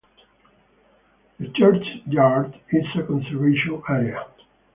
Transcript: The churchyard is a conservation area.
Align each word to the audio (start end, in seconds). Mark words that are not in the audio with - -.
The 1.39 1.49
churchyard 1.49 2.59
is 2.71 2.85
a 2.97 3.05
conservation 3.05 3.83
area. 3.87 4.25